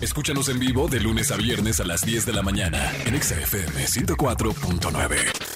Escúchanos 0.00 0.48
en 0.48 0.58
vivo 0.58 0.88
de 0.88 1.00
lunes 1.00 1.30
a 1.30 1.36
viernes 1.36 1.80
a 1.80 1.84
las 1.84 2.04
10 2.04 2.26
de 2.26 2.32
la 2.32 2.42
mañana 2.42 2.92
en 3.06 3.14
Exa 3.14 3.36
FM 3.36 3.86
104.9. 3.86 5.55